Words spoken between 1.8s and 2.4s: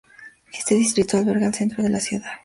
de la ciudad.